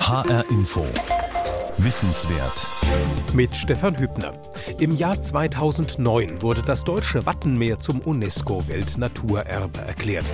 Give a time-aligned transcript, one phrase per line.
[0.00, 1.37] HR Info.
[1.80, 2.66] Wissenswert.
[3.34, 4.32] Mit Stefan Hübner.
[4.80, 10.24] Im Jahr 2009 wurde das deutsche Wattenmeer zum UNESCO-Weltnaturerbe erklärt.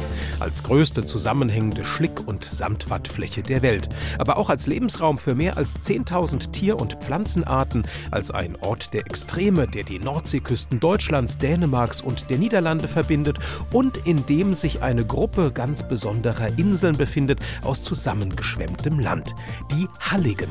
[0.40, 3.90] Als größte zusammenhängende Schlick- und Sandwattfläche der Welt.
[4.19, 7.87] Aber auch als Lebensraum für mehr als 10.000 Tier- und Pflanzenarten.
[8.11, 13.38] Als ein Ort der Extreme, der die Nordseeküsten Deutschlands, Dänemarks und der Niederlande verbindet.
[13.71, 19.34] Und in dem sich eine Gruppe ganz besonderer Inseln befindet aus zusammengeschwemmtem Land.
[19.70, 20.51] Die Halligen.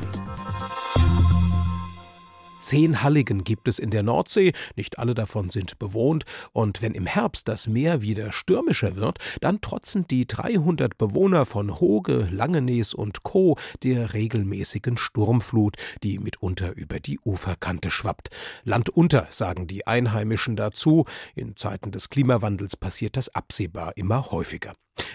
[2.64, 7.04] Zehn Halligen gibt es in der Nordsee, nicht alle davon sind bewohnt, und wenn im
[7.04, 13.22] Herbst das Meer wieder stürmischer wird, dann trotzen die 300 Bewohner von Hoge, Langenees und
[13.22, 13.58] Co.
[13.82, 18.30] der regelmäßigen Sturmflut, die mitunter über die Uferkante schwappt.
[18.62, 24.72] Landunter, sagen die Einheimischen dazu, in Zeiten des Klimawandels passiert das absehbar immer häufiger.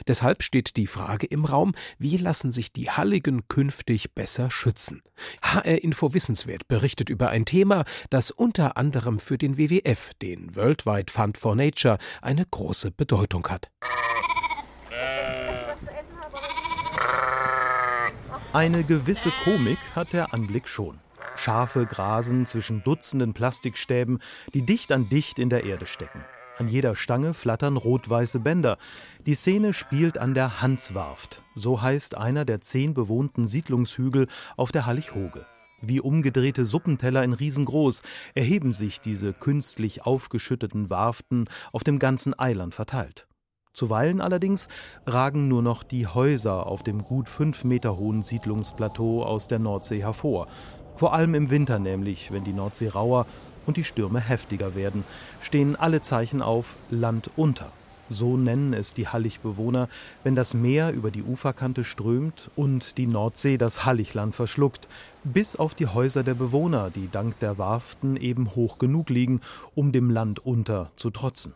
[0.07, 5.02] Deshalb steht die Frage im Raum, wie lassen sich die Halligen künftig besser schützen?
[5.41, 11.11] HR Info Wissenswert berichtet über ein Thema, das unter anderem für den WWF, den Worldwide
[11.11, 13.71] Fund for Nature, eine große Bedeutung hat.
[18.52, 20.99] Eine gewisse Komik hat der Anblick schon.
[21.36, 24.19] Schafe grasen zwischen Dutzenden Plastikstäben,
[24.53, 26.25] die dicht an dicht in der Erde stecken.
[26.59, 28.77] An jeder Stange flattern rot-weiße Bänder.
[29.25, 31.41] Die Szene spielt an der Hanswarft.
[31.55, 35.45] So heißt einer der zehn bewohnten Siedlungshügel auf der Hallig-Hoge.
[35.81, 38.02] Wie umgedrehte Suppenteller in riesengroß
[38.35, 43.30] erheben sich diese künstlich aufgeschütteten Warften auf dem ganzen Eiland verteilt.
[43.71, 44.67] Zuweilen allerdings
[45.05, 50.02] ragen nur noch die Häuser auf dem gut fünf Meter hohen Siedlungsplateau aus der Nordsee
[50.02, 50.47] hervor.
[50.95, 53.25] Vor allem im Winter nämlich, wenn die Nordsee rauer
[53.65, 55.03] und die Stürme heftiger werden,
[55.41, 57.71] stehen alle Zeichen auf Land unter.
[58.09, 59.88] So nennen es die Halligbewohner,
[60.23, 64.87] wenn das Meer über die Uferkante strömt und die Nordsee das Halligland verschluckt,
[65.23, 69.41] bis auf die Häuser der Bewohner, die dank der Warften eben hoch genug liegen,
[69.75, 71.53] um dem Land unter zu trotzen.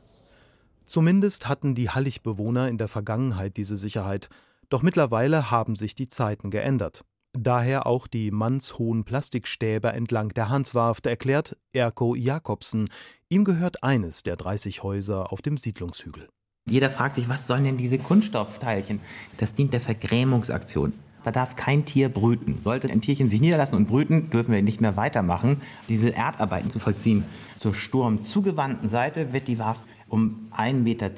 [0.85, 4.29] Zumindest hatten die Halligbewohner in der Vergangenheit diese Sicherheit,
[4.69, 7.03] doch mittlerweile haben sich die Zeiten geändert.
[7.37, 12.89] Daher auch die mannshohen Plastikstäbe entlang der Hanswarft, erklärt Erko Jakobsen.
[13.27, 16.29] Ihm gehört eines der 30 Häuser auf dem Siedlungshügel.
[16.69, 18.99] Jeder fragt sich, was sollen denn diese Kunststoffteilchen?
[19.37, 20.93] Das dient der Vergrämungsaktion.
[21.23, 22.61] Da darf kein Tier brüten.
[22.61, 26.79] Sollte ein Tierchen sich niederlassen und brüten, dürfen wir nicht mehr weitermachen, diese Erdarbeiten zu
[26.79, 27.25] vollziehen.
[27.57, 31.11] Zur sturmzugewandten Seite wird die Warft um 1,10 Meter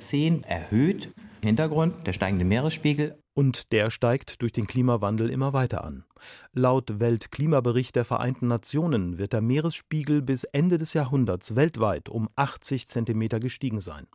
[0.48, 1.12] erhöht.
[1.42, 3.18] Hintergrund der steigende Meeresspiegel.
[3.36, 6.06] Und der steigt durch den Klimawandel immer weiter an.
[6.54, 12.88] Laut Weltklimabericht der Vereinten Nationen wird der Meeresspiegel bis Ende des Jahrhunderts weltweit um 80
[12.88, 14.08] Zentimeter gestiegen sein.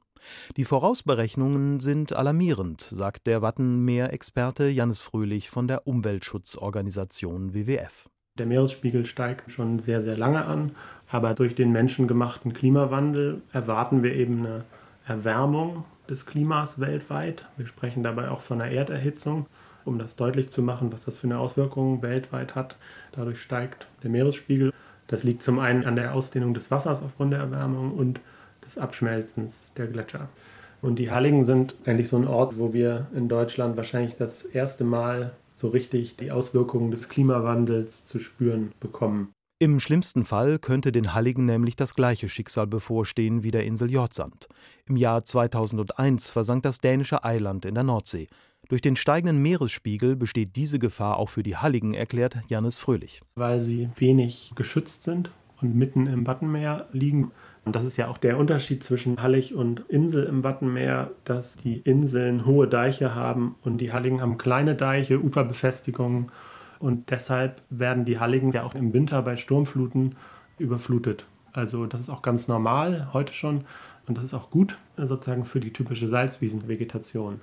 [0.57, 8.09] Die Vorausberechnungen sind alarmierend, sagt der Wattenmeerexperte Jannis Fröhlich von der Umweltschutzorganisation WWF.
[8.39, 10.75] Der Meeresspiegel steigt schon sehr, sehr lange an,
[11.11, 14.65] aber durch den menschengemachten Klimawandel erwarten wir eben eine
[15.05, 17.47] Erwärmung des Klimas weltweit.
[17.57, 19.47] Wir sprechen dabei auch von einer Erderhitzung,
[19.85, 22.77] um das deutlich zu machen, was das für eine Auswirkung weltweit hat.
[23.13, 24.73] Dadurch steigt der Meeresspiegel.
[25.07, 28.21] Das liegt zum einen an der Ausdehnung des Wassers aufgrund der Erwärmung und
[28.65, 30.29] des Abschmelzens der Gletscher.
[30.83, 34.85] Und die Halligen sind eigentlich so ein Ort, wo wir in Deutschland wahrscheinlich das erste
[34.85, 39.33] Mal so richtig die Auswirkungen des Klimawandels zu spüren bekommen.
[39.63, 44.49] Im schlimmsten Fall könnte den Halligen nämlich das gleiche Schicksal bevorstehen wie der Insel Jordsand.
[44.87, 48.29] Im Jahr 2001 versank das dänische Eiland in der Nordsee.
[48.71, 53.21] Durch den steigenden Meeresspiegel besteht diese Gefahr auch für die Halligen, erklärt Janis Fröhlich.
[53.35, 57.31] Weil sie wenig geschützt sind und mitten im Wattenmeer liegen.
[57.67, 61.77] Und das ist ja auch der Unterschied zwischen Hallig und Insel im Wattenmeer, dass die
[61.81, 66.33] Inseln hohe Deiche haben und die Halligen haben kleine Deiche, Uferbefestigungen
[66.81, 70.17] und deshalb werden die Halligen ja auch im Winter bei Sturmfluten
[70.59, 71.27] überflutet.
[71.53, 73.65] Also das ist auch ganz normal heute schon
[74.09, 77.41] und das ist auch gut sozusagen für die typische Salzwiesenvegetation.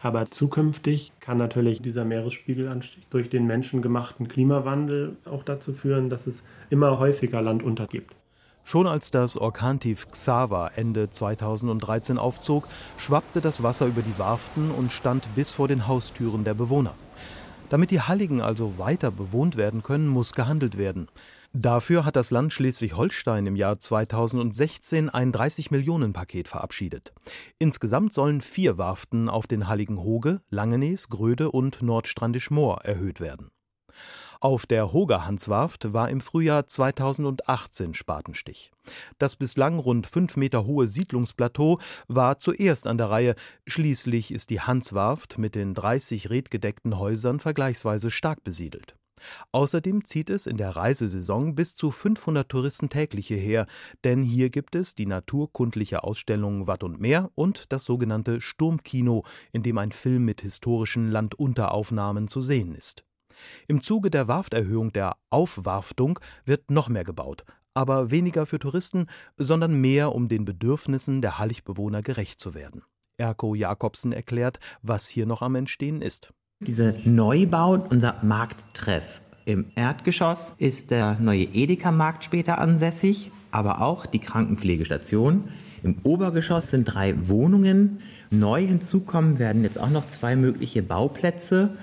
[0.00, 6.42] Aber zukünftig kann natürlich dieser Meeresspiegelanstieg durch den menschengemachten Klimawandel auch dazu führen, dass es
[6.70, 8.14] immer häufiger Land untergibt.
[8.62, 12.68] Schon als das Orkantief Xaver Ende 2013 aufzog,
[12.98, 16.94] schwappte das Wasser über die Warften und stand bis vor den Haustüren der Bewohner.
[17.68, 21.08] Damit die Halligen also weiter bewohnt werden können, muss gehandelt werden.
[21.52, 27.12] Dafür hat das Land Schleswig-Holstein im Jahr 2016 ein 30-Millionen-Paket verabschiedet.
[27.58, 33.50] Insgesamt sollen vier Warften auf den Halligen Hoge, Langenees, Gröde und Nordstrandisch Moor erhöht werden.
[34.40, 38.70] Auf der Hogerhanswarft war im Frühjahr 2018 Spatenstich.
[39.18, 41.78] Das bislang rund fünf Meter hohe Siedlungsplateau
[42.08, 43.34] war zuerst an der Reihe.
[43.66, 48.96] Schließlich ist die Hanswarft mit den 30 redgedeckten Häusern vergleichsweise stark besiedelt.
[49.52, 53.66] Außerdem zieht es in der Reisesaison bis zu 500 Touristen täglich hierher,
[54.04, 59.62] denn hier gibt es die naturkundliche Ausstellung Watt und Meer und das sogenannte Sturmkino, in
[59.62, 63.05] dem ein Film mit historischen Landunteraufnahmen zu sehen ist.
[63.68, 67.44] Im Zuge der Warfterhöhung der Aufwarftung wird noch mehr gebaut,
[67.74, 69.06] aber weniger für Touristen,
[69.36, 72.82] sondern mehr, um den Bedürfnissen der Halligbewohner gerecht zu werden.
[73.18, 76.32] Erko Jakobsen erklärt, was hier noch am Entstehen ist.
[76.60, 79.20] Dieser Neubau, unser Markttreff.
[79.44, 85.50] Im Erdgeschoss ist der neue Edeka-Markt später ansässig, aber auch die Krankenpflegestation.
[85.82, 88.00] Im Obergeschoss sind drei Wohnungen.
[88.30, 91.76] Neu hinzukommen werden jetzt auch noch zwei mögliche Bauplätze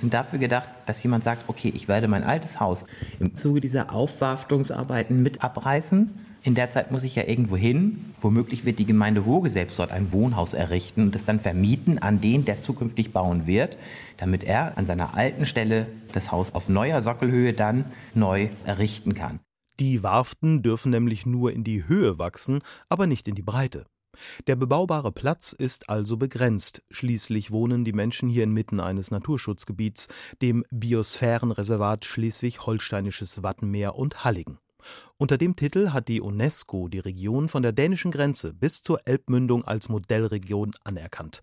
[0.00, 2.84] sind dafür gedacht, dass jemand sagt, okay, ich werde mein altes Haus
[3.20, 6.10] im Zuge dieser Aufwarftungsarbeiten mit abreißen.
[6.42, 8.12] In der Zeit muss ich ja irgendwo hin.
[8.20, 12.20] Womöglich wird die Gemeinde Hoge selbst dort ein Wohnhaus errichten und es dann vermieten an
[12.20, 13.76] den, der zukünftig bauen wird,
[14.16, 19.40] damit er an seiner alten Stelle das Haus auf neuer Sockelhöhe dann neu errichten kann.
[19.80, 23.86] Die Warften dürfen nämlich nur in die Höhe wachsen, aber nicht in die Breite.
[24.46, 30.08] Der bebaubare Platz ist also begrenzt, schließlich wohnen die Menschen hier inmitten eines Naturschutzgebiets,
[30.42, 34.58] dem Biosphärenreservat Schleswig-Holsteinisches Wattenmeer und Halligen.
[35.16, 39.64] Unter dem Titel hat die UNESCO die Region von der dänischen Grenze bis zur Elbmündung
[39.64, 41.40] als Modellregion anerkannt.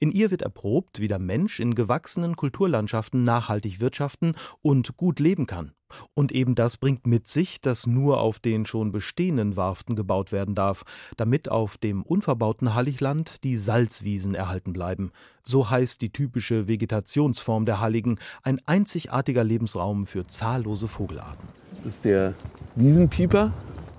[0.00, 5.46] In ihr wird erprobt, wie der Mensch in gewachsenen Kulturlandschaften nachhaltig wirtschaften und gut leben
[5.46, 5.72] kann.
[6.14, 10.54] Und eben das bringt mit sich, dass nur auf den schon bestehenden Warften gebaut werden
[10.54, 10.82] darf,
[11.16, 15.12] damit auf dem unverbauten Halligland die Salzwiesen erhalten bleiben.
[15.44, 21.48] So heißt die typische Vegetationsform der Halligen, ein einzigartiger Lebensraum für zahllose Vogelarten.
[21.84, 22.34] Das ist der
[22.74, 23.52] Wiesenpieper,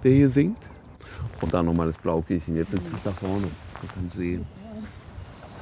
[0.04, 0.58] der hier singt.
[1.40, 2.56] Und dann nochmal das Blaukehlchen.
[2.56, 3.48] Jetzt sitzt es da vorne.
[3.82, 4.46] Man kann sehen.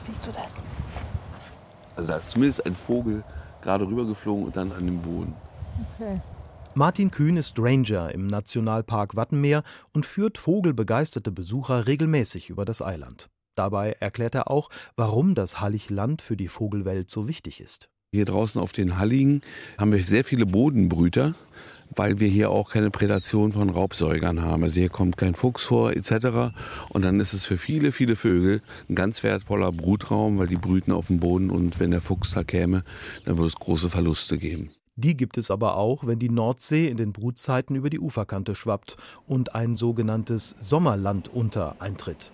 [0.06, 0.62] Siehst du das?
[1.96, 3.24] Also da ist zumindest ein Vogel
[3.62, 5.34] gerade rübergeflogen und dann an dem Boden.
[5.96, 6.22] Okay.
[6.75, 9.63] Martin Kühn ist Ranger im Nationalpark Wattenmeer
[9.94, 13.30] und führt vogelbegeisterte Besucher regelmäßig über das Eiland.
[13.56, 17.90] Dabei erklärt er auch, warum das Halligland für die Vogelwelt so wichtig ist.
[18.12, 19.42] Hier draußen auf den Halligen
[19.78, 21.34] haben wir sehr viele Bodenbrüter
[21.95, 24.63] weil wir hier auch keine Prädation von Raubsäugern haben.
[24.63, 26.53] Also hier kommt kein Fuchs vor etc.
[26.89, 30.92] Und dann ist es für viele, viele Vögel ein ganz wertvoller Brutraum, weil die brüten
[30.92, 32.83] auf dem Boden und wenn der Fuchs da käme,
[33.25, 34.71] dann würde es große Verluste geben.
[34.97, 38.95] Die gibt es aber auch, wenn die Nordsee in den Brutzeiten über die Uferkante schwappt
[39.27, 42.31] und ein sogenanntes Sommerlandunter eintritt.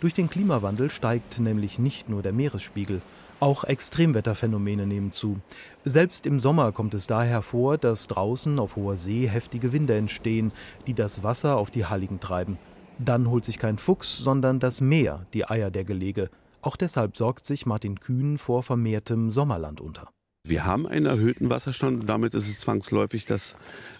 [0.00, 3.00] Durch den Klimawandel steigt nämlich nicht nur der Meeresspiegel,
[3.40, 5.38] auch Extremwetterphänomene nehmen zu.
[5.84, 10.52] Selbst im Sommer kommt es daher vor, dass draußen auf hoher See heftige Winde entstehen,
[10.86, 12.58] die das Wasser auf die Halligen treiben.
[12.98, 16.30] Dann holt sich kein Fuchs, sondern das Meer die Eier der Gelege.
[16.62, 20.08] Auch deshalb sorgt sich Martin Kühn vor vermehrtem Sommerland unter.
[20.46, 23.56] Wir haben einen erhöhten Wasserstand und damit ist es zwangsläufig, dass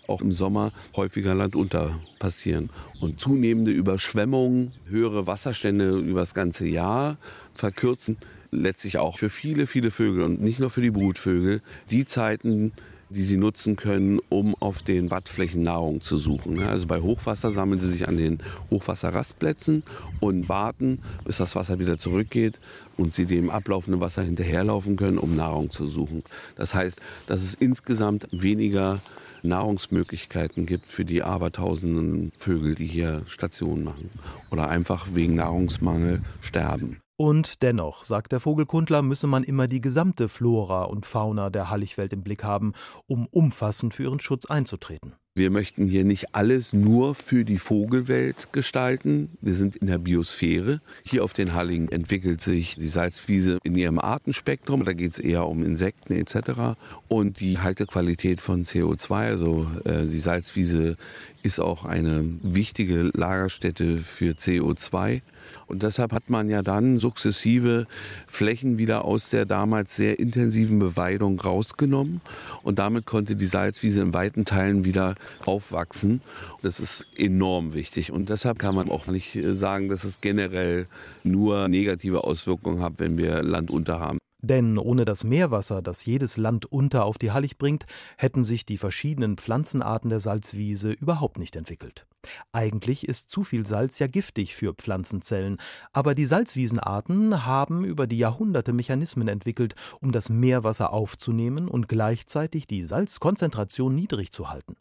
[0.07, 2.69] auch im Sommer häufiger Landunter passieren.
[3.01, 7.17] Und zunehmende Überschwemmungen, höhere Wasserstände über das ganze Jahr
[7.55, 8.19] verkürzen
[8.55, 12.73] letztlich auch für viele, viele Vögel und nicht nur für die Brutvögel die Zeiten,
[13.11, 16.61] die sie nutzen können, um auf den Wattflächen Nahrung zu suchen.
[16.63, 18.39] Also bei Hochwasser sammeln sie sich an den
[18.71, 19.83] Hochwasserrastplätzen
[20.21, 22.59] und warten, bis das Wasser wieder zurückgeht
[22.97, 26.23] und sie dem ablaufenden Wasser hinterherlaufen können, um Nahrung zu suchen.
[26.57, 29.01] Das heißt, dass es insgesamt weniger
[29.43, 34.11] Nahrungsmöglichkeiten gibt für die abertausenden Vögel, die hier Stationen machen
[34.51, 37.04] oder einfach wegen Nahrungsmangel sterben.
[37.17, 42.13] Und dennoch, sagt der Vogelkundler, müsse man immer die gesamte Flora und Fauna der Halligwelt
[42.13, 42.73] im Blick haben,
[43.07, 45.15] um umfassend für ihren Schutz einzutreten.
[45.37, 49.31] Wir möchten hier nicht alles nur für die Vogelwelt gestalten.
[49.41, 50.81] Wir sind in der Biosphäre.
[51.05, 54.85] Hier auf den Halligen entwickelt sich die Salzwiese in ihrem Artenspektrum.
[54.85, 56.77] Da geht es eher um Insekten etc.
[57.09, 60.97] Und die Haltequalität von CO2, also äh, die Salzwiese
[61.43, 65.21] ist auch eine wichtige Lagerstätte für CO2.
[65.67, 67.87] Und deshalb hat man ja dann sukzessive
[68.27, 72.21] Flächen wieder aus der damals sehr intensiven Beweidung rausgenommen.
[72.63, 76.21] Und damit konnte die Salzwiese in weiten Teilen wieder aufwachsen.
[76.63, 78.13] Das ist enorm wichtig.
[78.13, 80.87] Und deshalb kann man auch nicht sagen, dass es generell
[81.23, 84.19] nur negative Auswirkungen hat, wenn wir Land unter haben.
[84.45, 87.87] Denn ohne das Meerwasser, das jedes Land unter auf die Hallig bringt,
[88.19, 92.07] hätten sich die verschiedenen Pflanzenarten der Salzwiese überhaupt nicht entwickelt.
[92.53, 95.57] Eigentlich ist zu viel Salz ja giftig für Pflanzenzellen,
[95.95, 102.67] aber die Salzwiesenarten haben über die Jahrhunderte Mechanismen entwickelt, um das Meerwasser aufzunehmen und gleichzeitig
[102.67, 104.77] die Salzkonzentration niedrig zu halten.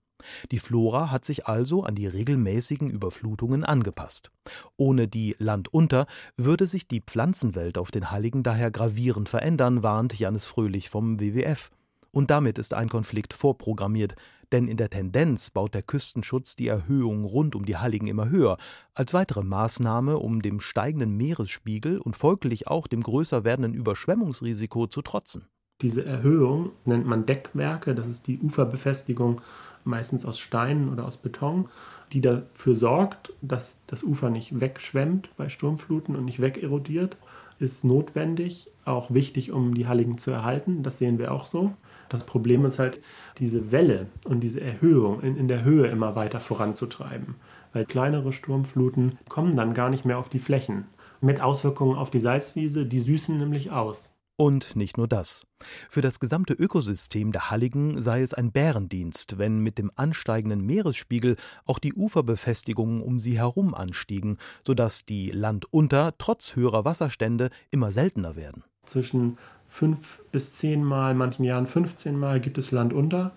[0.51, 4.32] Die Flora hat sich also an die regelmäßigen Überflutungen angepasst.
[4.77, 6.06] Ohne die Landunter
[6.38, 11.72] würde sich die Pflanzenwelt auf den Halligen daher gravierend verändern, warnt Janis Fröhlich vom WWF.
[12.12, 14.15] Und damit ist ein Konflikt vorprogrammiert,
[14.51, 18.58] denn in der Tendenz baut der Küstenschutz die Erhöhung rund um die Halligen immer höher,
[18.94, 25.01] als weitere Maßnahme, um dem steigenden Meeresspiegel und folglich auch dem größer werdenden Überschwemmungsrisiko zu
[25.01, 25.48] trotzen.
[25.82, 29.42] Diese Erhöhung nennt man Deckwerke, das ist die Uferbefestigung
[29.85, 31.69] meistens aus Steinen oder aus Beton,
[32.11, 37.17] die dafür sorgt, dass das Ufer nicht wegschwemmt bei Sturmfluten und nicht wegerodiert,
[37.59, 40.83] ist notwendig, auch wichtig, um die Halligen zu erhalten.
[40.83, 41.73] Das sehen wir auch so.
[42.09, 42.99] Das Problem ist halt,
[43.39, 47.35] diese Welle und diese Erhöhung in, in der Höhe immer weiter voranzutreiben,
[47.71, 50.85] weil kleinere Sturmfluten kommen dann gar nicht mehr auf die Flächen.
[51.21, 54.12] Mit Auswirkungen auf die Salzwiese, die süßen nämlich aus.
[54.35, 55.45] Und nicht nur das.
[55.89, 61.35] Für das gesamte Ökosystem der Halligen sei es ein Bärendienst, wenn mit dem ansteigenden Meeresspiegel
[61.65, 68.35] auch die Uferbefestigungen um sie herum anstiegen, sodass die landunter trotz höherer Wasserstände immer seltener
[68.35, 68.63] werden.
[68.87, 69.37] Zwischen
[69.69, 73.33] fünf bis zehn Mal, manchen Jahren 15 Mal gibt es landunter,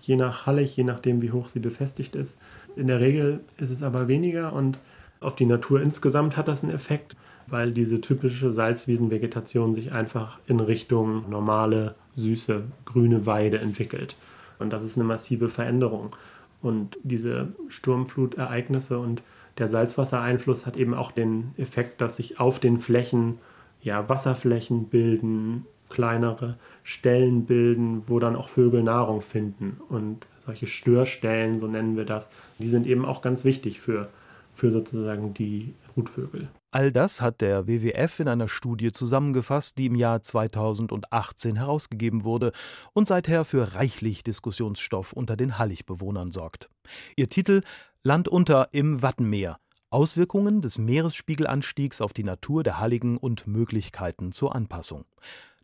[0.00, 2.36] je nach Hallig, je nachdem, wie hoch sie befestigt ist.
[2.76, 4.78] In der Regel ist es aber weniger und
[5.18, 7.16] auf die Natur insgesamt hat das einen Effekt
[7.48, 14.16] weil diese typische Salzwiesenvegetation sich einfach in Richtung normale, süße, grüne Weide entwickelt.
[14.58, 16.16] Und das ist eine massive Veränderung.
[16.62, 19.22] Und diese Sturmflutereignisse und
[19.58, 23.38] der Salzwassereinfluss hat eben auch den Effekt, dass sich auf den Flächen
[23.82, 29.80] ja, Wasserflächen bilden, kleinere Stellen bilden, wo dann auch Vögel Nahrung finden.
[29.88, 34.08] Und solche Störstellen, so nennen wir das, die sind eben auch ganz wichtig für,
[34.56, 36.48] für sozusagen die Brutvögel.
[36.70, 42.52] All das hat der WWF in einer Studie zusammengefasst, die im Jahr 2018 herausgegeben wurde
[42.92, 46.68] und seither für reichlich Diskussionsstoff unter den Halligbewohnern sorgt.
[47.16, 47.62] Ihr Titel
[48.02, 49.58] Land unter im Wattenmeer.
[49.90, 55.04] Auswirkungen des Meeresspiegelanstiegs auf die Natur der Halligen und Möglichkeiten zur Anpassung.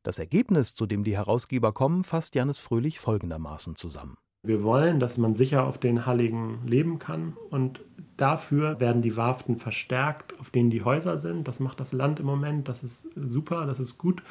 [0.03, 4.17] Das Ergebnis, zu dem die Herausgeber kommen, fasst Janis Fröhlich folgendermaßen zusammen.
[4.45, 7.81] Wir wollen, dass man sicher auf den Halligen leben kann und
[8.17, 11.47] dafür werden die Warften verstärkt, auf denen die Häuser sind.
[11.47, 14.25] Das macht das Land im Moment, das ist super, das ist gut.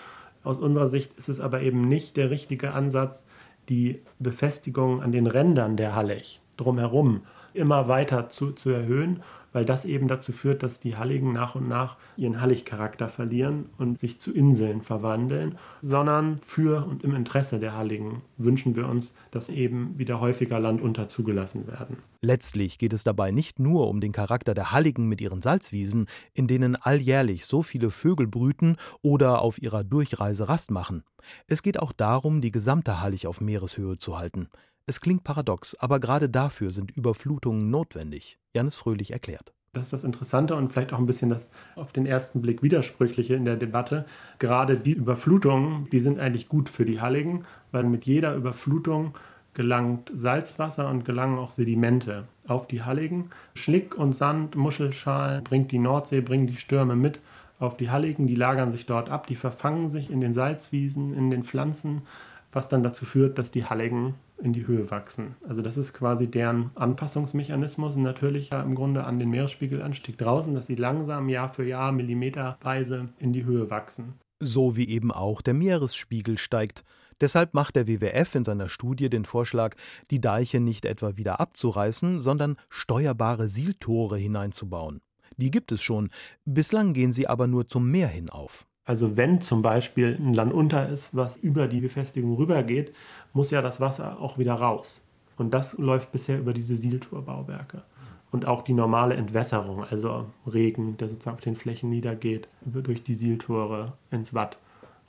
[0.44, 3.26] Aus unserer Sicht ist es aber eben nicht der richtige Ansatz,
[3.70, 7.22] die Befestigung an den Rändern der Hallig drumherum
[7.54, 11.68] immer weiter zu, zu erhöhen weil das eben dazu führt, dass die Halligen nach und
[11.68, 17.76] nach ihren Halligcharakter verlieren und sich zu Inseln verwandeln, sondern für und im Interesse der
[17.76, 21.98] Halligen wünschen wir uns, dass eben wieder häufiger landunter zugelassen werden.
[22.22, 26.48] Letztlich geht es dabei nicht nur um den Charakter der Halligen mit ihren Salzwiesen, in
[26.48, 31.04] denen alljährlich so viele Vögel brüten oder auf ihrer Durchreise Rast machen.
[31.48, 34.50] Es geht auch darum, die gesamte Hallig auf Meereshöhe zu halten.
[34.88, 38.40] Es klingt paradox, aber gerade dafür sind Überflutungen notwendig.
[38.54, 39.54] Janis Fröhlich erklärt.
[39.74, 43.36] Das ist das Interessante und vielleicht auch ein bisschen das auf den ersten Blick Widersprüchliche
[43.36, 44.06] in der Debatte.
[44.38, 49.14] Gerade die Überflutungen, die sind eigentlich gut für die Halligen, weil mit jeder Überflutung
[49.54, 53.30] gelangt Salzwasser und gelangen auch Sedimente auf die Halligen.
[53.54, 57.20] Schlick und Sand, Muschelschalen bringt die Nordsee, bringen die Stürme mit
[57.60, 61.30] auf die Halligen, die lagern sich dort ab, die verfangen sich in den Salzwiesen, in
[61.30, 62.02] den Pflanzen,
[62.52, 65.36] was dann dazu führt, dass die Halligen in die Höhe wachsen.
[65.48, 70.68] Also das ist quasi deren Anpassungsmechanismus, natürlich ja im Grunde an den Meeresspiegelanstieg draußen, dass
[70.68, 74.16] sie langsam Jahr für Jahr millimeterweise in die Höhe wachsen.
[74.40, 76.84] So wie eben auch der Meeresspiegel steigt.
[77.22, 79.76] Deshalb macht der WWF in seiner Studie den Vorschlag,
[80.10, 85.02] die Deiche nicht etwa wieder abzureißen, sondern steuerbare Sieltore hineinzubauen.
[85.38, 86.10] Die gibt es schon,
[86.46, 88.66] bislang gehen sie aber nur zum Meer hin auf.
[88.86, 92.94] Also wenn zum Beispiel ein Land unter ist, was über die Befestigung rübergeht,
[93.34, 95.02] muss ja das Wasser auch wieder raus.
[95.38, 97.84] Und das läuft bisher über diese Sieltorbauwerke.
[98.32, 103.04] Und auch die normale Entwässerung, also Regen, der sozusagen auf den Flächen niedergeht, wird durch
[103.04, 104.58] die Sieltore ins Watt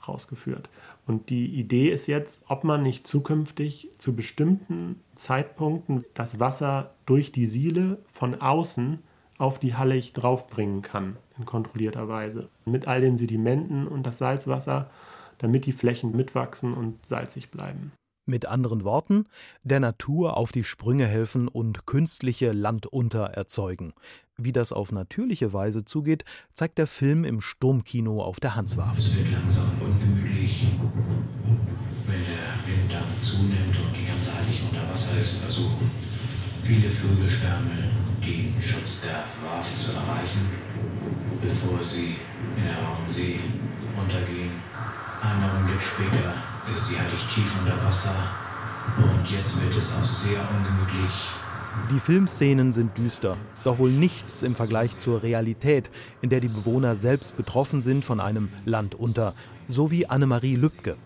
[0.07, 0.69] rausgeführt.
[1.07, 7.31] Und die Idee ist jetzt, ob man nicht zukünftig zu bestimmten Zeitpunkten das Wasser durch
[7.31, 8.99] die Siele von außen
[9.37, 12.49] auf die Hallig draufbringen kann, in kontrollierter Weise.
[12.65, 14.89] Mit all den Sedimenten und das Salzwasser,
[15.37, 17.91] damit die Flächen mitwachsen und salzig bleiben.
[18.25, 19.25] Mit anderen Worten,
[19.63, 23.93] der Natur auf die Sprünge helfen und künstliche Landunter erzeugen.
[24.37, 26.23] Wie das auf natürliche Weise zugeht,
[26.53, 28.99] zeigt der Film im Sturmkino auf der Hanswarft.
[28.99, 30.67] Es wird langsam ungemütlich.
[32.07, 35.91] Wenn der Wind dann zunimmt und die ganze Hallig unter Wasser ist, versuchen
[36.61, 37.92] viele Vögelschwärme
[38.25, 40.47] den Schutz der Warft zu erreichen,
[41.41, 42.15] bevor sie
[42.57, 43.39] in der rauen See
[43.99, 44.51] untergehen.
[45.21, 46.33] Einen Augenblick später
[46.71, 48.15] ist die Hallig tief unter Wasser
[48.97, 51.13] und jetzt wird es auch sehr ungemütlich.
[51.91, 55.89] Die Filmszenen sind düster, doch wohl nichts im Vergleich zur Realität,
[56.21, 59.33] in der die Bewohner selbst betroffen sind von einem Land unter,
[59.67, 60.97] so wie Annemarie Lübke.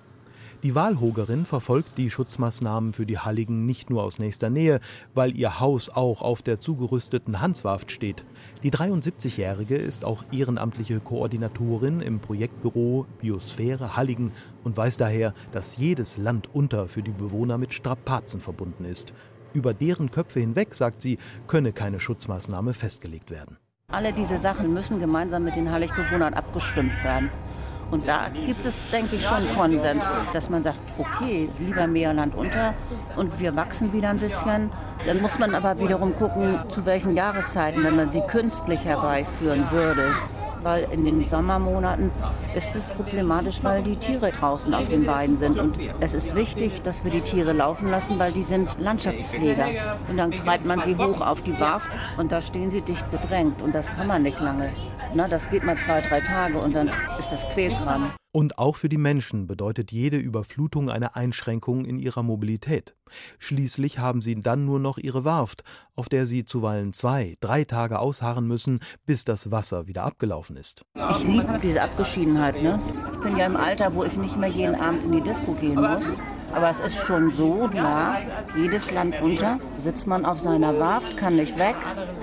[0.64, 4.80] Die Walhogerin verfolgt die Schutzmaßnahmen für die Halligen nicht nur aus nächster Nähe,
[5.14, 8.26] weil ihr Haus auch auf der zugerüsteten Hanswarft steht.
[8.64, 14.32] Die 73-Jährige ist auch ehrenamtliche Koordinatorin im Projektbüro Biosphäre Halligen
[14.64, 19.14] und weiß daher, dass jedes Land unter für die Bewohner mit Strapazen verbunden ist.
[19.54, 23.58] Über deren Köpfe hinweg, sagt sie, könne keine Schutzmaßnahme festgelegt werden.
[23.90, 27.30] Alle diese Sachen müssen gemeinsam mit den Halligbewohnern abgestimmt werden.
[27.91, 30.03] Und da gibt es, denke ich, schon Konsens,
[30.34, 32.74] dass man sagt, okay, lieber mehr Land unter
[33.15, 34.72] und wir wachsen wieder ein bisschen.
[35.06, 40.13] Dann muss man aber wiederum gucken, zu welchen Jahreszeiten, wenn man sie künstlich herbeiführen würde
[40.63, 42.12] weil in den Sommermonaten
[42.56, 45.58] ist es problematisch, weil die Tiere draußen auf den Weiden sind.
[45.58, 49.98] Und es ist wichtig, dass wir die Tiere laufen lassen, weil die sind Landschaftspfleger.
[50.10, 53.62] Und dann treibt man sie hoch auf die Warft und da stehen sie dicht bedrängt.
[53.62, 54.70] Und das kann man nicht lange.
[55.14, 58.12] Na, das geht mal zwei, drei Tage und dann ist das Quälkram.
[58.34, 62.94] Und auch für die Menschen bedeutet jede Überflutung eine Einschränkung in ihrer Mobilität.
[63.40, 65.64] Schließlich haben sie dann nur noch ihre Warft,
[65.96, 70.84] auf der sie zuweilen zwei, drei Tage ausharren müssen, bis das Wasser wieder abgelaufen ist.
[71.12, 72.62] Ich liebe diese Abgeschiedenheit.
[72.62, 72.80] Ne?
[73.14, 75.82] Ich bin ja im Alter, wo ich nicht mehr jeden Abend in die Disco gehen
[75.82, 76.16] muss.
[76.54, 78.20] Aber es ist schon so, klar,
[78.56, 81.76] jedes Land unter sitzt man auf seiner Warft, kann nicht weg,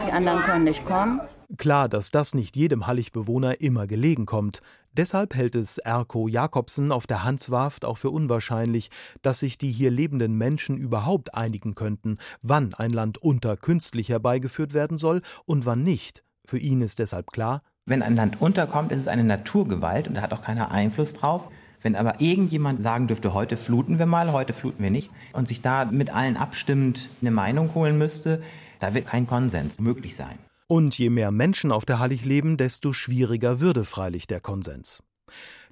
[0.06, 1.20] die anderen können nicht kommen.
[1.56, 4.60] Klar, dass das nicht jedem Halligbewohner immer gelegen kommt.
[4.96, 8.90] Deshalb hält es Erko Jakobsen auf der Hanswarft auch für unwahrscheinlich,
[9.22, 14.72] dass sich die hier lebenden Menschen überhaupt einigen könnten, wann ein Land unter künstlich herbeigeführt
[14.72, 16.22] werden soll und wann nicht.
[16.46, 20.22] Für ihn ist deshalb klar, wenn ein Land unterkommt, ist es eine Naturgewalt und da
[20.22, 21.50] hat auch keiner Einfluss drauf.
[21.82, 25.60] Wenn aber irgendjemand sagen dürfte, heute fluten wir mal, heute fluten wir nicht, und sich
[25.60, 28.42] da mit allen abstimmend eine Meinung holen müsste,
[28.80, 30.38] da wird kein Konsens möglich sein.
[30.66, 35.02] Und je mehr Menschen auf der Hallig leben, desto schwieriger würde freilich der Konsens.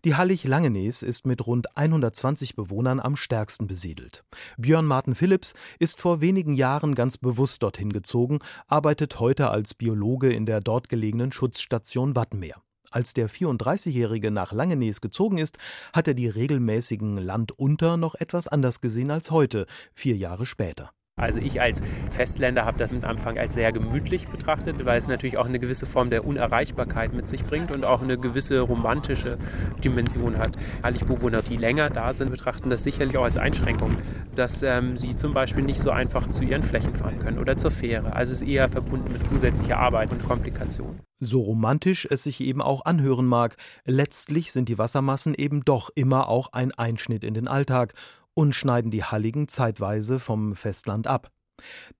[0.04, 4.22] Die Hallig Langenees ist mit rund 120 Bewohnern am stärksten besiedelt.
[4.58, 10.30] Björn Martin Philipps ist vor wenigen Jahren ganz bewusst dorthin gezogen, arbeitet heute als Biologe
[10.30, 12.60] in der dort gelegenen Schutzstation Wattenmeer.
[12.90, 15.56] Als der 34-Jährige nach Langenees gezogen ist,
[15.94, 20.92] hat er die regelmäßigen Landunter noch etwas anders gesehen als heute, vier Jahre später.
[21.20, 25.36] Also ich als Festländer habe das am Anfang als sehr gemütlich betrachtet, weil es natürlich
[25.36, 29.36] auch eine gewisse Form der Unerreichbarkeit mit sich bringt und auch eine gewisse romantische
[29.84, 30.56] Dimension hat.
[30.82, 33.96] Halligbewohner, die länger da sind, betrachten das sicherlich auch als Einschränkung,
[34.34, 37.70] dass ähm, sie zum Beispiel nicht so einfach zu ihren Flächen fahren können oder zur
[37.70, 38.14] Fähre.
[38.14, 41.00] Also es ist eher verbunden mit zusätzlicher Arbeit und Komplikationen.
[41.20, 46.28] So romantisch es sich eben auch anhören mag, letztlich sind die Wassermassen eben doch immer
[46.28, 47.92] auch ein Einschnitt in den Alltag
[48.34, 51.30] und schneiden die Halligen zeitweise vom Festland ab.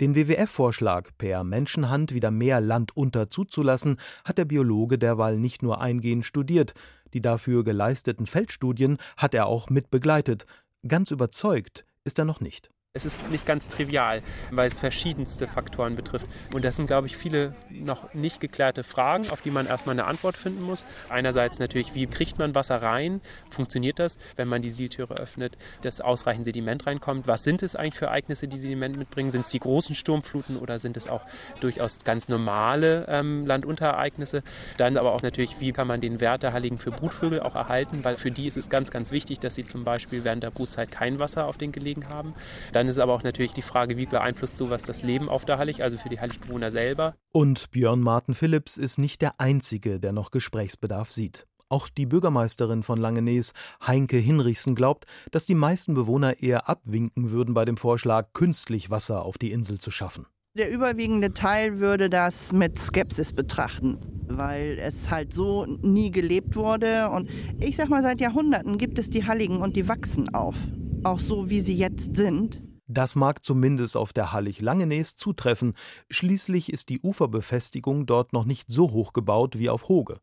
[0.01, 5.81] Den WWF-Vorschlag, per Menschenhand wieder mehr Land unter zuzulassen, hat der Biologe derweil nicht nur
[5.81, 6.75] eingehend studiert,
[7.15, 10.47] die dafür geleisteten Feldstudien hat er auch mit begleitet.
[10.87, 12.72] Ganz überzeugt ist er noch nicht.
[12.95, 16.27] Es ist nicht ganz trivial, weil es verschiedenste Faktoren betrifft.
[16.53, 20.05] Und das sind, glaube ich, viele noch nicht geklärte Fragen, auf die man erstmal eine
[20.05, 20.85] Antwort finden muss.
[21.09, 23.23] Einerseits natürlich, wie kriegt man Wasser rein?
[23.49, 27.27] Funktioniert das, wenn man die Sieltüre öffnet, dass ausreichend Sediment reinkommt?
[27.27, 29.31] Was sind es eigentlich für Ereignisse, die Sediment mitbringen?
[29.31, 31.23] Sind es die großen Sturmfluten oder sind es auch
[31.61, 34.43] durchaus ganz normale ähm, Landunterereignisse?
[34.77, 38.05] Dann aber auch natürlich, wie kann man den Wert der Halligen für Brutvögel auch erhalten?
[38.05, 40.91] Weil für die ist es ganz, ganz wichtig, dass sie zum Beispiel während der Brutzeit
[40.91, 42.35] kein Wasser auf den Gelegen haben.
[42.73, 45.57] Dann dann ist aber auch natürlich die Frage, wie beeinflusst sowas das Leben auf der
[45.57, 47.15] Hallig, also für die Halligbewohner selber.
[47.31, 51.47] Und Björn Martin Philipps ist nicht der Einzige, der noch Gesprächsbedarf sieht.
[51.69, 53.53] Auch die Bürgermeisterin von Langenees,
[53.87, 59.25] Heinke Hinrichsen, glaubt, dass die meisten Bewohner eher abwinken würden bei dem Vorschlag, künstlich Wasser
[59.25, 60.27] auf die Insel zu schaffen.
[60.59, 67.11] Der überwiegende Teil würde das mit Skepsis betrachten, weil es halt so nie gelebt wurde.
[67.11, 70.57] Und ich sag mal, seit Jahrhunderten gibt es die Halligen und die wachsen auf.
[71.05, 72.63] Auch so, wie sie jetzt sind.
[72.89, 75.75] Das mag zumindest auf der Hallig Langenees zutreffen.
[76.11, 80.19] Schließlich ist die Uferbefestigung dort noch nicht so hoch gebaut wie auf Hoge.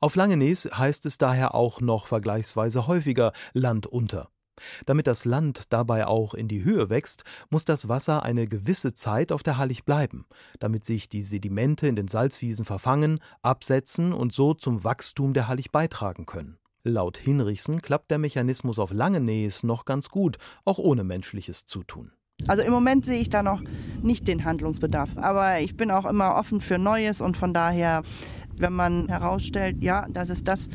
[0.00, 4.28] Auf Langenees heißt es daher auch noch vergleichsweise häufiger Land unter.
[4.86, 9.32] Damit das Land dabei auch in die Höhe wächst, muss das Wasser eine gewisse Zeit
[9.32, 10.26] auf der Hallig bleiben,
[10.58, 15.70] damit sich die Sedimente in den Salzwiesen verfangen, absetzen und so zum Wachstum der Hallig
[15.70, 16.59] beitragen können.
[16.90, 22.12] Laut Hinrichsen klappt der Mechanismus auf Langenees noch ganz gut, auch ohne menschliches Zutun.
[22.46, 23.62] Also im Moment sehe ich da noch
[24.02, 28.02] nicht den Handlungsbedarf, aber ich bin auch immer offen für Neues und von daher,
[28.56, 30.68] wenn man herausstellt, ja, das ist das,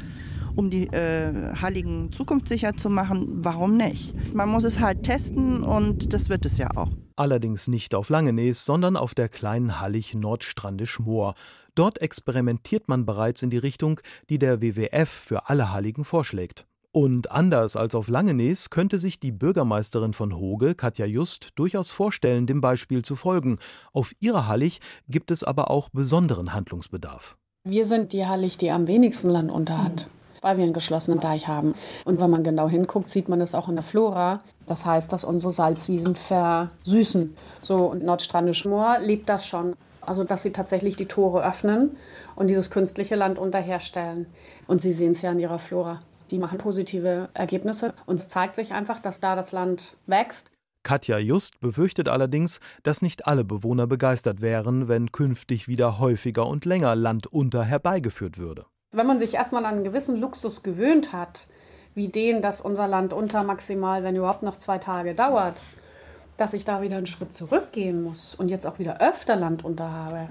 [0.56, 4.14] um die äh, Halligen zukunftssicher zu machen, warum nicht?
[4.34, 6.90] Man muss es halt testen und das wird es ja auch.
[7.16, 11.36] Allerdings nicht auf Langenees, sondern auf der kleinen Hallig Nordstrandisch Moor.
[11.74, 16.66] Dort experimentiert man bereits in die Richtung, die der WWF für alle Halligen vorschlägt.
[16.92, 22.48] Und anders als auf Langenees könnte sich die Bürgermeisterin von Hoge, Katja Just, durchaus vorstellen,
[22.48, 23.60] dem Beispiel zu folgen.
[23.92, 27.38] Auf ihrer Hallig gibt es aber auch besonderen Handlungsbedarf.
[27.66, 30.10] Wir sind die Hallig, die am wenigsten Land unter hat,
[30.46, 31.74] weil wir einen geschlossenen Deich haben.
[32.06, 34.42] Und wenn man genau hinguckt, sieht man es auch in der Flora.
[34.68, 37.36] Das heißt, dass unsere Salzwiesen versüßen.
[37.64, 39.76] So, und Nordstrandisch Moor lebt das schon.
[40.02, 41.98] Also, dass sie tatsächlich die Tore öffnen
[42.36, 44.28] und dieses künstliche Land unterherstellen.
[44.68, 46.04] Und Sie sehen es ja in ihrer Flora.
[46.30, 50.52] Die machen positive Ergebnisse und es zeigt sich einfach, dass da das Land wächst.
[50.84, 56.66] Katja Just befürchtet allerdings, dass nicht alle Bewohner begeistert wären, wenn künftig wieder häufiger und
[56.66, 58.68] länger Land unter herbeigeführt würde.
[58.92, 61.48] Wenn man sich erstmal an einen gewissen Luxus gewöhnt hat,
[61.96, 65.62] wie den, dass unser Land unter maximal, wenn überhaupt noch zwei Tage dauert,
[66.38, 69.92] dass ich da wieder einen Schritt zurückgehen muss und jetzt auch wieder öfter Land unter
[69.92, 70.30] habe,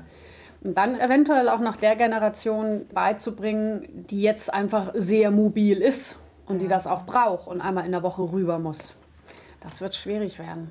[0.62, 6.60] und dann eventuell auch noch der Generation beizubringen, die jetzt einfach sehr mobil ist und
[6.62, 8.96] die das auch braucht und einmal in der Woche rüber muss.
[9.60, 10.70] Das wird schwierig werden.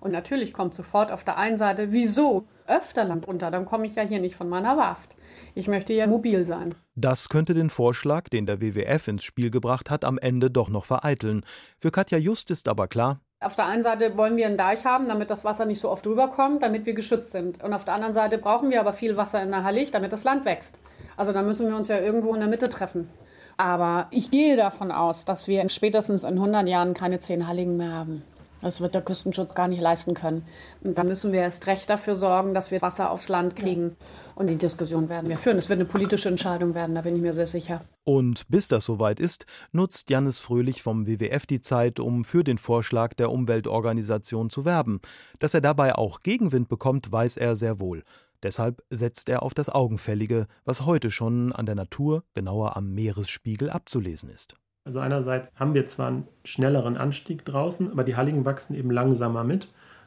[0.00, 3.50] Und natürlich kommt sofort auf der einen Seite, wieso öfter Land unter?
[3.50, 5.14] Dann komme ich ja hier nicht von meiner Warft.
[5.54, 6.74] Ich möchte ja mobil sein.
[6.94, 10.84] Das könnte den Vorschlag, den der WWF ins Spiel gebracht hat, am Ende doch noch
[10.84, 11.44] vereiteln.
[11.78, 15.08] Für Katja Just ist aber klar, auf der einen Seite wollen wir einen Deich haben,
[15.08, 17.62] damit das Wasser nicht so oft rüberkommt, damit wir geschützt sind.
[17.62, 20.24] Und auf der anderen Seite brauchen wir aber viel Wasser in der Hallig, damit das
[20.24, 20.80] Land wächst.
[21.18, 23.10] Also da müssen wir uns ja irgendwo in der Mitte treffen.
[23.58, 27.92] Aber ich gehe davon aus, dass wir spätestens in 100 Jahren keine zehn Halligen mehr
[27.92, 28.22] haben.
[28.62, 30.46] Das wird der Küstenschutz gar nicht leisten können.
[30.82, 33.96] Und da müssen wir erst recht dafür sorgen, dass wir Wasser aufs Land kriegen.
[34.34, 35.58] Und die Diskussion werden wir führen.
[35.58, 37.82] Es wird eine politische Entscheidung werden, da bin ich mir sehr sicher.
[38.04, 42.58] Und bis das soweit ist, nutzt Jannis Fröhlich vom WWF die Zeit, um für den
[42.58, 45.00] Vorschlag der Umweltorganisation zu werben.
[45.38, 48.04] Dass er dabei auch Gegenwind bekommt, weiß er sehr wohl.
[48.42, 53.70] Deshalb setzt er auf das Augenfällige, was heute schon an der Natur, genauer am Meeresspiegel,
[53.70, 54.54] abzulesen ist.
[54.86, 59.42] Also einerseits haben wir zwar einen schnelleren Anstieg draußen, aber die Halligen wachsen eben langsamer
[59.42, 59.66] mit,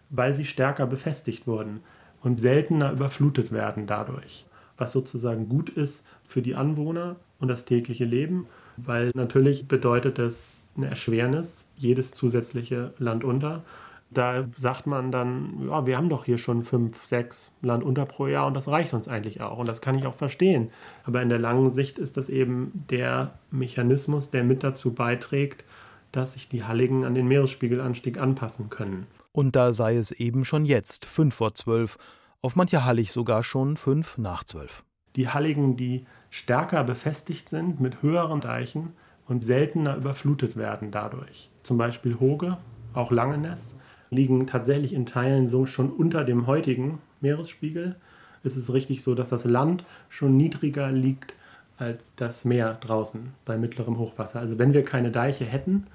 [0.09, 1.81] weil sie stärker befestigt wurden
[2.21, 4.45] und seltener überflutet werden dadurch.
[4.77, 10.53] Was sozusagen gut ist für die Anwohner und das tägliche Leben, weil natürlich bedeutet das
[10.77, 13.63] eine Erschwernis, jedes zusätzliche Land unter.
[14.11, 18.25] Da sagt man dann, ja, wir haben doch hier schon fünf, sechs Land unter pro
[18.27, 19.59] Jahr und das reicht uns eigentlich auch.
[19.59, 20.71] Und das kann ich auch verstehen.
[21.03, 25.63] Aber in der langen Sicht ist das eben der Mechanismus, der mit dazu beiträgt,
[26.11, 29.05] dass sich die Halligen an den Meeresspiegelanstieg anpassen können.
[29.31, 31.97] Und da sei es eben schon jetzt fünf vor zwölf,
[32.41, 34.83] auf mancher Hallig sogar schon fünf nach zwölf.
[35.15, 38.93] Die Halligen, die stärker befestigt sind mit höheren Deichen
[39.27, 41.51] und seltener überflutet werden dadurch.
[41.63, 42.57] Zum Beispiel Hoge,
[42.93, 43.75] auch Langeness,
[44.09, 47.95] liegen tatsächlich in Teilen so schon unter dem heutigen Meeresspiegel.
[48.43, 51.33] Es ist richtig so, dass das Land schon niedriger liegt
[51.77, 54.39] als das Meer draußen bei mittlerem Hochwasser.
[54.39, 55.87] Also wenn wir keine Deiche hätten,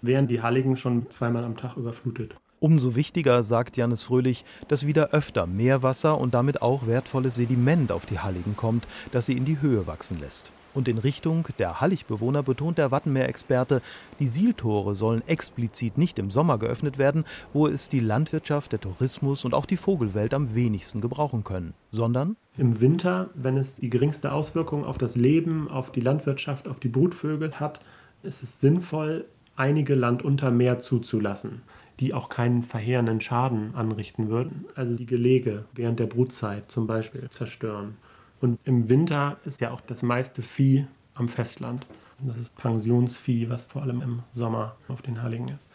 [0.00, 2.34] wären die Halligen schon zweimal am Tag überflutet.
[2.60, 8.06] Umso wichtiger, sagt Janis Fröhlich, dass wieder öfter Meerwasser und damit auch wertvolles Sediment auf
[8.06, 10.52] die Halligen kommt, das sie in die Höhe wachsen lässt.
[10.74, 13.82] Und in Richtung der Halligbewohner betont der Wattenmeer-Experte,
[14.18, 19.44] die Sieltore sollen explizit nicht im Sommer geöffnet werden, wo es die Landwirtschaft, der Tourismus
[19.44, 24.32] und auch die Vogelwelt am wenigsten gebrauchen können, sondern im Winter, wenn es die geringste
[24.32, 27.80] Auswirkung auf das Leben, auf die Landwirtschaft, auf die Brutvögel hat,
[28.22, 29.24] ist es sinnvoll,
[29.56, 31.62] einige Land unter Meer zuzulassen,
[31.98, 34.66] die auch keinen verheerenden Schaden anrichten würden.
[34.74, 37.96] Also die Gelege während der Brutzeit zum Beispiel zerstören.
[38.42, 41.86] Und im Winter ist ja auch das meiste Vieh am Festland.
[42.18, 45.70] Das ist Pensionsvieh, was vor allem im Sommer auf den Halligen ist.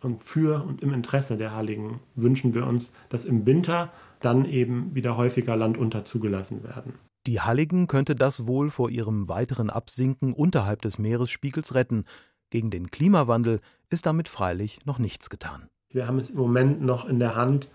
[0.00, 4.96] Und für und im Interesse der Halligen wünschen wir uns, dass im Winter dann eben
[4.96, 6.94] wieder häufiger Landunter zugelassen werden.
[7.28, 12.04] Die Halligen könnte das wohl vor ihrem weiteren Absinken unterhalb des Meeresspiegels retten.
[12.50, 15.68] Gegen den Klimawandel ist damit freilich noch nichts getan.
[15.92, 17.68] Wir haben es im Moment noch in der Hand,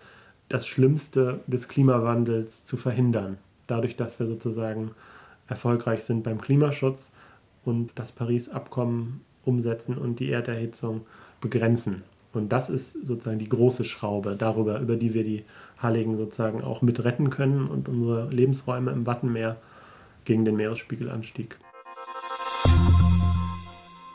[0.49, 4.91] das Schlimmste des Klimawandels zu verhindern dadurch, dass wir sozusagen
[5.47, 7.11] erfolgreich sind beim Klimaschutz
[7.65, 11.01] und das Paris-Abkommen umsetzen und die Erderhitzung
[11.41, 12.03] begrenzen.
[12.33, 15.43] Und das ist sozusagen die große Schraube darüber, über die wir die
[15.77, 19.57] Halligen sozusagen auch mit retten können und unsere Lebensräume im Wattenmeer
[20.25, 21.57] gegen den Meeresspiegelanstieg.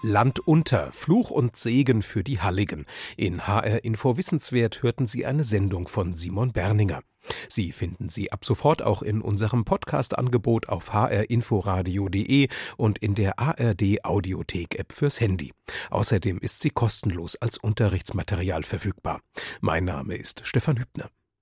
[0.02, 2.86] Land unter, Fluch und Segen für die Halligen.
[3.16, 7.02] In HR Info Wissenswert hörten Sie eine Sendung von Simon Berninger.
[7.48, 14.04] Sie finden sie ab sofort auch in unserem Podcast-Angebot auf hrinforadio.de und in der ARD
[14.04, 15.52] Audiothek-App fürs Handy.
[15.90, 19.20] Außerdem ist sie kostenlos als Unterrichtsmaterial verfügbar.
[19.60, 21.10] Mein Name ist Stefan Hübner.